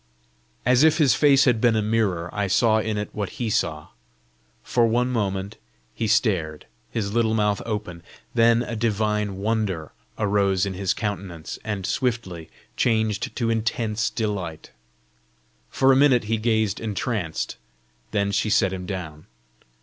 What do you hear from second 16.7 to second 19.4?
entranced, then she set him down.